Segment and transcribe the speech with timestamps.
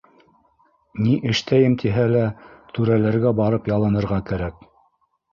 [1.01, 2.23] Нимә эштәйем тиһә лә
[2.77, 4.65] түрәләргә барып ялынырға кәрәк.